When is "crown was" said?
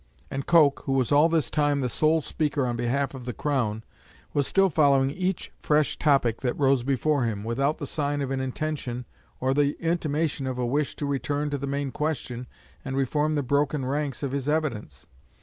3.35-4.47